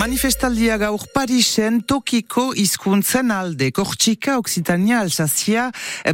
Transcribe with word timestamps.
Manifestaldia 0.00 0.78
gaur 0.80 1.02
Parisen 1.12 1.82
tokiko 1.84 2.54
hizkuntzen 2.56 3.28
alde. 3.34 3.66
Kortxika, 3.76 4.38
Oksitania, 4.40 5.02
Alsazia, 5.04 5.66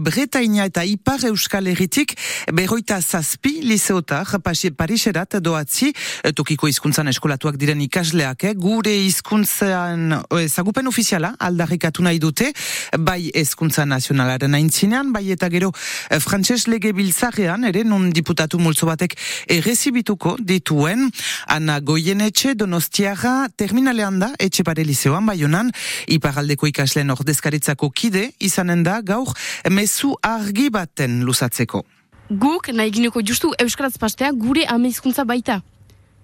Bretaina 0.02 0.64
eta 0.66 0.82
Ipar 0.82 1.22
Euskal 1.28 1.68
Herritik 1.70 2.16
berroita 2.50 2.98
zazpi 3.00 3.60
liseotar 3.62 4.26
Pariserat 4.42 5.36
doatzi 5.38 5.92
tokiko 6.34 6.66
hizkuntzan 6.66 7.12
eskolatuak 7.12 7.56
diren 7.60 7.80
ikasleak 7.84 8.48
gure 8.58 8.90
hizkuntzan 9.04 10.16
ezagupen 10.40 10.90
ofiziala 10.90 11.36
aldarrikatu 11.38 12.02
nahi 12.02 12.18
dute 12.18 12.50
bai 12.98 13.30
hezkuntza 13.34 13.86
nazionalaren 13.86 14.54
aintzinean, 14.54 15.12
bai 15.12 15.30
eta 15.30 15.48
gero 15.48 15.70
frantses 16.18 16.66
lege 16.66 16.90
biltzarean 16.92 17.64
ere 17.70 17.84
nun 17.84 18.10
diputatu 18.10 18.58
multzo 18.58 18.90
batek 18.90 19.14
errezibituko 19.46 20.36
dituen 20.40 21.06
Ana 21.46 21.78
Goyenetxe 21.78 22.56
Donostiaga 22.58 23.46
terminalean 23.76 24.16
da, 24.18 24.30
etxe 24.40 24.64
pare 24.64 24.84
liseoan 24.88 25.26
baionan, 25.28 25.68
iparaldeko 26.08 26.66
ikasleen 26.70 27.12
ordezkaritzako 27.12 27.90
kide, 27.92 28.30
izanen 28.40 28.82
da 28.86 29.02
gaur 29.04 29.34
mezu 29.68 30.14
argi 30.24 30.70
baten 30.72 31.20
luzatzeko. 31.28 31.82
Guk, 32.30 32.70
nahi 32.72 32.90
gineko 32.90 33.20
justu 33.20 33.52
Euskaraz 33.60 33.98
pastea 34.00 34.32
gure 34.32 34.64
ameizkuntza 34.72 35.26
baita. 35.28 35.60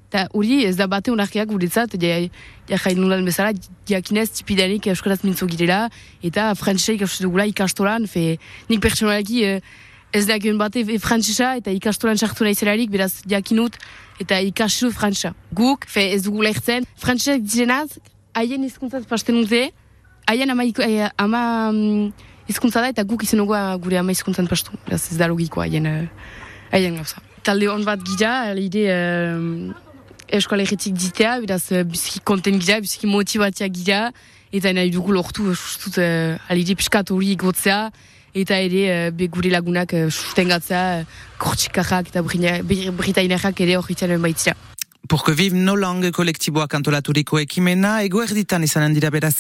Eta 0.09 0.25
hori 0.33 0.63
ez 0.65 0.75
da 0.77 0.87
bate 0.89 1.13
unakiak 1.13 1.49
guretzat, 1.53 1.99
ja, 2.01 2.17
ja 2.69 2.81
jain 2.87 2.99
nulan 3.01 3.25
bezala, 3.29 3.53
diakinez 3.87 4.31
tipidanik 4.39 4.89
Euskaraz 4.89 5.21
mintzo 5.23 5.47
girela, 5.47 5.91
eta 6.25 6.55
frantzisea 6.57 7.03
ikastugula 7.03 7.47
ikastolan, 7.53 8.09
fe 8.09 8.39
nik 8.73 8.81
pertsonalaki 8.81 9.45
eh, 9.45 9.61
ez 10.13 10.27
da 10.29 10.39
gen 10.39 10.59
bate 10.61 10.85
e, 10.85 10.99
frantzisa, 11.01 11.57
eta 11.57 11.73
ikastolan 11.73 12.17
sartu 12.17 12.45
nahi 12.45 12.87
beraz 12.89 13.23
diakinut, 13.25 13.79
eta 14.21 14.41
ikasu 14.41 14.91
frantza. 14.93 15.35
Guk, 15.53 15.87
fe 15.89 16.13
ez 16.13 16.23
dugu 16.23 16.43
lehtzen, 16.43 16.85
frantzak 16.97 17.41
dizenaz, 17.41 17.99
haien 18.35 18.65
izkuntzat 18.65 19.09
pasten 19.09 19.41
dute, 19.41 19.71
haien 20.29 20.51
ama, 20.51 20.65
eh, 20.65 21.09
ama 21.19 21.71
um, 21.71 22.13
izkuntza 22.49 22.81
da, 22.81 22.89
eta 22.93 23.05
guk 23.05 23.25
izenugu 23.25 23.57
gure 23.83 23.99
ama 23.99 24.13
izkuntzan 24.13 24.47
pastu. 24.47 24.77
Beraz 24.87 25.07
ez 25.11 25.19
da 25.19 25.29
logiko 25.29 25.61
haien, 25.65 25.87
uh, 25.87 26.07
haien 26.73 26.97
gauza. 26.97 27.23
Talde 27.43 27.69
hon 27.69 27.85
bat 27.85 28.05
gira, 28.07 28.53
ide 28.55 28.87
uh, 28.93 29.73
eskola 30.29 30.63
erretik 30.63 30.95
ditea, 30.95 31.39
beraz 31.47 31.65
uh, 31.73 31.83
biziki 31.89 32.21
konten 32.25 32.61
gira, 32.61 32.81
biziki 32.85 33.11
motibatia 33.11 33.69
gira, 33.69 34.07
eta 34.53 34.73
nahi 34.77 34.93
dugu 34.93 35.17
lortu, 35.17 35.51
justut, 35.53 35.99
uh, 35.99 36.37
alide 36.53 36.77
piskat 36.79 37.11
hori 37.11 37.35
gotzea, 37.41 37.87
eta 38.35 38.59
ere 38.65 39.11
be 39.13 39.29
gure 39.29 39.53
lagunak 39.53 39.93
uh, 39.93 40.09
sustengatzea, 40.11 40.83
uh, 41.03 41.23
kortxikajak 41.39 42.13
eta 42.13 42.23
britainerrak 42.25 43.61
ere 43.61 43.77
hori 43.77 43.95
txalen 43.95 44.23
baitzea. 44.23 44.72
Porko 45.13 45.35
viv 45.37 45.53
no 45.53 45.75
langue 45.77 46.09
kolektiboak 46.09 46.73
antolaturiko 46.73 47.37
ekimena, 47.37 47.99
ego 48.01 48.23
erditan 48.25 48.63
izanen 48.65 48.95
dira 48.97 49.11
beraz 49.13 49.35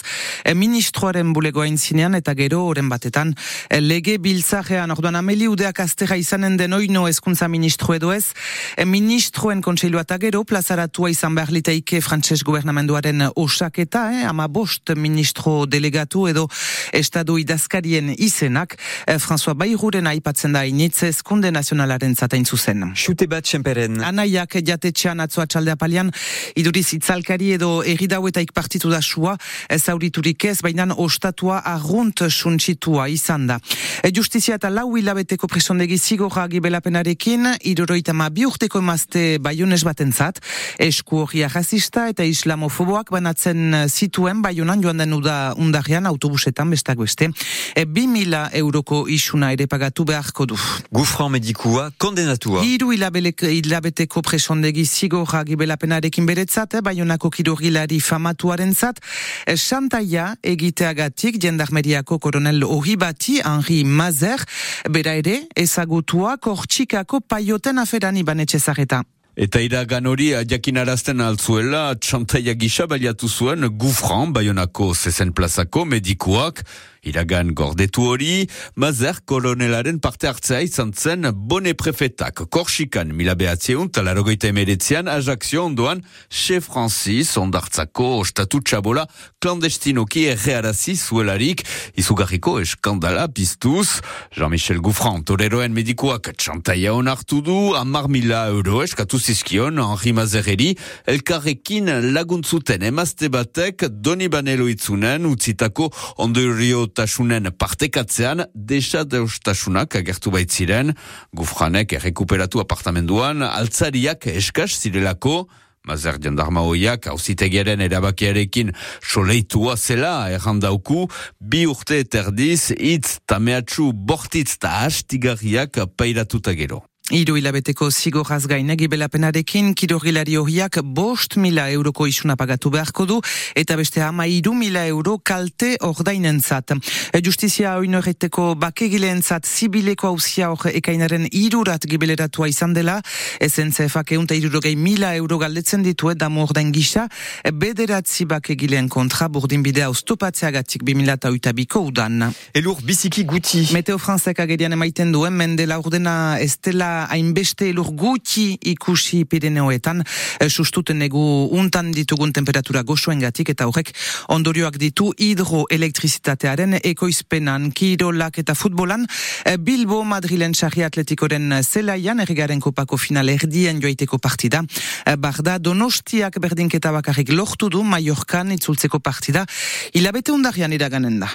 e, 0.45 0.53
ministroaren 0.53 1.31
bulegoa 1.33 1.65
intzinean 1.65 2.13
eta 2.19 2.35
gero 2.37 2.59
oren 2.69 2.91
batetan 2.93 3.31
e, 3.71 3.79
lege 3.81 4.19
biltzarean 4.21 4.93
orduan 4.93 5.17
ameli 5.17 5.47
udeak 5.49 5.81
aztera 5.81 6.19
izanen 6.21 6.59
den 6.61 6.77
oino 6.77 7.07
eskuntza 7.09 7.49
ministro 7.49 7.97
edo 7.97 8.11
ez 8.13 8.35
e, 8.77 8.85
ministroen 8.85 9.63
kontseilua 9.65 10.03
eta 10.05 10.19
gero 10.21 10.43
plazaratua 10.45 11.09
izan 11.15 11.39
behar 11.41 11.55
liteike 11.57 12.03
frantses 12.05 12.45
gobernamenduaren 12.45 13.31
osaketa, 13.33 14.05
eh, 14.13 14.29
ama 14.29 14.51
bost 14.53 14.93
ministro 14.93 15.65
delegatu 15.65 16.27
edo 16.29 16.45
estadu 16.93 17.39
idazkarien 17.41 18.13
izenak 18.19 18.77
e, 19.07 19.17
François 19.17 19.57
Bayruren 19.57 20.13
aipatzen 20.13 20.53
da 20.53 20.67
initze 20.69 21.09
eskunde 21.17 21.49
nazionalaren 21.49 22.13
zatain 22.13 22.45
zuzen. 22.45 22.91
Xute 22.93 23.25
bat 23.25 23.49
txemperen. 23.49 24.05
Anaiak 24.13 24.61
jatetxean 24.61 25.25
atzoa 25.25 25.49
txaldea 25.63 25.79
palian, 25.79 26.11
iduriz 26.59 26.93
itzalkari 26.97 27.53
edo 27.55 27.83
egidauetaik 27.87 28.53
partitu 28.53 28.91
da 28.91 29.01
sua, 29.03 29.37
ez 29.71 29.89
auriturik 29.89 30.45
ez, 30.45 30.59
baina 30.63 30.89
ostatua 30.97 31.61
arrunt 31.65 32.25
suntxitua 32.29 33.09
izan 33.09 33.47
da. 33.47 33.59
E, 34.03 34.11
justizia 34.11 34.57
eta 34.59 34.71
lau 34.71 34.97
hilabeteko 34.97 35.47
presondegi 35.47 35.99
zigorra 35.99 36.49
gibelapenarekin, 36.51 37.47
idoroita 37.63 38.13
ma 38.13 38.29
biurteko 38.31 38.83
emazte 38.83 39.39
baionez 39.39 39.83
batentzat, 39.87 40.41
esku 40.83 41.23
hori 41.23 41.45
arrazista 41.47 42.09
eta 42.11 42.27
islamofoboak 42.27 43.13
banatzen 43.15 43.87
zituen 43.89 44.43
baionan 44.43 44.83
joan 44.83 44.99
den 44.99 45.15
uda 45.15 45.55
undarian 45.57 46.07
autobusetan 46.11 46.71
bestak 46.75 46.99
beste. 46.99 47.31
E, 47.77 47.87
bi 47.87 48.09
mila 48.11 48.49
euroko 48.53 49.05
isuna 49.09 49.53
ere 49.55 49.69
pagatu 49.71 50.05
beharko 50.09 50.47
du. 50.51 50.59
Gufran 50.91 51.31
medikua 51.37 51.91
kondenatua. 52.03 52.65
Hiru 52.67 52.93
hilabeteko 52.93 54.23
presondegi 54.27 54.85
zigorra 54.87 55.45
gibelapenarekin 55.53 56.27
beretzat, 56.27 56.75
eh, 56.75 56.83
baionako 56.85 57.31
kirurgilari 57.31 58.01
famatuaren 58.01 58.75
zat, 58.75 59.01
eh, 59.47 59.57
Xantaia 59.57 60.35
egiteagatik 60.43 61.41
jendarmeriako 61.43 62.19
koronel 62.19 62.63
hori 62.65 62.97
bati, 62.97 63.41
Henri 63.45 63.85
Mazer, 63.85 64.43
bera 64.91 65.15
ere, 65.15 65.47
ezagutua 65.55 66.37
kortxikako 66.39 67.21
paioten 67.21 67.79
aferan 67.79 68.17
iban 68.17 68.41
etxezareta. 68.41 69.05
Eta 69.33 69.63
iragan 69.65 70.05
hori 70.11 70.27
jakinarazten 70.45 71.23
altzuela, 71.25 71.95
txantaia 71.97 72.53
gisa 72.53 72.85
baliatu 72.85 73.31
zuen 73.33 73.65
gufran, 73.81 74.35
baionako 74.37 74.91
zezen 74.93 75.33
plazako 75.33 75.87
medikuak, 75.89 76.61
Iragan 77.03 77.49
gordetu 77.59 78.05
hori, 78.13 78.45
mazer 78.79 79.17
kolonelaren 79.27 79.97
parte 79.99 80.29
hartzea 80.29 80.61
izan 80.63 80.93
zen 80.95 81.27
bone 81.51 81.73
prefetak. 81.75 82.45
Korsikan 82.55 83.11
mila 83.19 83.35
behatzeun 83.35 83.89
talarogeita 83.91 84.47
emeretzean 84.53 85.11
ajakzio 85.11 85.65
ondoan 85.67 86.05
Che 86.31 86.61
Francis 86.63 87.35
ondartzako 87.37 88.21
ostatu 88.21 88.61
txabola 88.63 89.09
klandestinoki 89.43 90.29
errearazi 90.31 90.95
zuelarik 90.95 91.65
izugarriko 91.99 92.61
eskandala 92.63 93.27
piztuz. 93.27 93.99
Jean-Michel 94.39 94.79
Gouffran 94.79 95.27
toreroen 95.27 95.75
medikoak 95.75 96.31
txantaia 96.39 96.95
onartu 96.95 97.41
du 97.43 97.75
amar 97.75 98.07
mila 98.07 98.45
euro 98.55 98.79
eskatu 98.87 99.19
zizkion 99.23 99.79
Henri 99.79 100.13
Mazereri 100.13 100.69
elkarrekin 101.07 101.89
laguntzuten 102.15 102.83
emazte 102.89 103.31
batek 103.33 103.87
doni 104.05 104.29
banelo 104.33 104.67
itzunen 104.69 105.27
utzitako 105.31 105.89
ondorio 106.25 106.85
tasunen 106.91 107.51
partekatzean 107.59 108.45
desadostasunak 108.55 109.97
agertu 110.03 110.35
baitziren, 110.35 110.93
gufranek 111.33 111.95
errekuperatu 112.01 112.61
apartamenduan, 112.61 113.45
altzariak 113.47 114.27
eskas 114.35 114.81
zirelako, 114.83 115.47
Mazer 115.83 116.15
jandarma 116.23 116.63
hoiak 116.63 117.09
hausitegiaren 117.11 117.81
erabakiarekin 117.83 118.71
soleitua 119.03 119.75
zela 119.77 120.13
errandauku, 120.31 121.09
bi 121.41 121.65
urte 121.67 121.99
eterdiz, 122.05 122.71
itz 122.79 123.19
tameatxu 123.27 123.91
bortitz 123.91 124.61
ta 124.63 124.77
hastigarriak 124.85 125.83
pairatuta 125.99 126.55
gero. 126.55 126.85
Iru 127.11 127.35
hilabeteko 127.35 127.89
zigoraz 127.91 128.45
gaine 128.47 128.77
gibelapenarekin 128.79 129.73
kirogilari 129.75 130.37
horiak 130.39 130.77
bost 130.95 131.35
mila 131.37 131.65
euroko 131.75 132.07
isuna 132.07 132.37
pagatu 132.39 132.71
beharko 132.71 133.07
du 133.11 133.17
eta 133.59 133.75
beste 133.77 133.99
ama 134.07 134.29
iru 134.31 134.53
mila 134.55 134.85
euro 134.87 135.17
kalte 135.19 135.73
ordainen 135.83 136.39
zat. 136.41 136.71
E, 136.71 137.21
justizia 137.21 137.73
oino 137.81 137.99
erreteko 137.99 138.55
bakegileen 138.55 139.19
zat 139.23 139.49
zibileko 139.51 140.13
hausia 140.13 140.53
hor 140.53 140.71
ekainaren 140.71 141.27
irurat 141.33 141.83
gibeleratua 141.91 142.49
izan 142.49 142.73
dela 142.73 143.01
ezen 143.41 143.73
zefak 143.73 144.15
eunta 144.15 144.39
irurogei 144.39 144.77
mila 144.77 145.11
euro 145.19 145.41
galdetzen 145.43 145.83
ditu 145.83 146.15
damo 146.15 146.47
ordain 146.47 146.71
gisa 146.73 147.09
bederatzi 147.53 148.29
bakegileen 148.31 148.89
kontra 148.89 149.29
burdin 149.29 149.67
bidea 149.67 149.91
ustopatzeagatik 149.91 150.87
bimila 150.87 151.19
eta 151.19 151.35
uitabiko 151.35 151.83
udan. 151.91 152.31
Elur 152.55 152.79
biziki 152.87 153.27
guti. 153.27 153.67
Meteo 153.75 153.99
Franzek 153.99 154.39
agerian 154.39 154.79
emaiten 154.79 155.11
duen 155.13 155.35
mendela 155.35 155.83
urdena 155.83 156.39
estela 156.39 156.92
hainbeste 157.11 157.69
elur 157.73 157.91
gutxi 157.99 158.57
ikusi 158.73 159.23
Pirineoetan, 159.29 160.03
e, 160.41 160.49
sustuten 160.49 161.03
egu 161.07 161.23
untan 161.59 161.93
ditugun 161.95 162.33
temperatura 162.33 162.83
gozoengatik 162.87 163.53
eta 163.55 163.67
horrek 163.69 163.93
ondorioak 164.35 164.79
ditu 164.81 165.11
hidroelektrizitatearen 165.17 166.79
ekoizpenan, 166.83 167.71
kirolak 167.77 168.39
eta 168.43 168.57
futbolan, 168.59 169.07
e, 169.45 169.57
Bilbo 169.59 170.03
Madrilen 170.05 170.55
sarri 170.55 170.85
atletikoren 170.87 171.59
zelaian, 171.63 172.21
erregaren 172.25 172.61
kopako 172.61 172.99
final 173.01 173.29
erdien 173.33 173.81
joaiteko 173.83 174.19
partida, 174.19 174.65
e, 175.07 175.17
barda 175.17 175.59
donostiak 175.59 176.39
berdinketa 176.43 176.93
bakarrik 176.93 177.33
lortu 177.33 177.71
du 177.73 177.83
Mallorcan 177.83 178.53
itzultzeko 178.57 179.01
partida, 179.01 179.47
hilabete 179.95 180.33
undarian 180.33 180.73
iraganen 180.73 181.21
da. 181.23 181.33